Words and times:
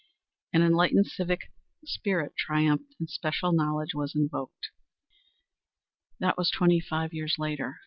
An 0.51 0.63
enlightened 0.63 1.05
civic 1.05 1.51
spirit 1.85 2.33
triumphed 2.35 2.95
and 2.99 3.07
special 3.07 3.51
knowledge 3.51 3.93
was 3.93 4.15
invoked. 4.15 4.69
That 6.19 6.39
was 6.39 6.49
twenty 6.49 6.79
five 6.79 7.13
years 7.13 7.35
later. 7.37 7.77